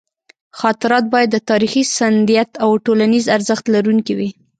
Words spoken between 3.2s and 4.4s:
ارزښت لرونکي وي.